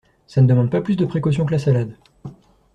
[0.25, 1.95] Ça ne demande pas plus de précautions que la salade.